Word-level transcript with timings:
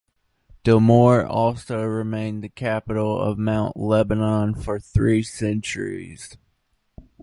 Damour 0.63 1.27
also 1.27 1.83
remained 1.83 2.43
the 2.43 2.49
capital 2.49 3.21
of 3.21 3.37
Mount 3.37 3.77
Lebanon 3.77 4.55
for 4.55 4.79
three 4.79 5.21
Centuries. 5.21 6.37